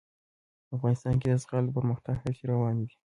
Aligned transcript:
افغانستان 0.75 1.13
کې 1.21 1.27
د 1.31 1.35
زغال 1.43 1.63
د 1.65 1.69
پرمختګ 1.77 2.15
هڅې 2.23 2.43
روانې 2.51 2.83
دي. 2.87 2.95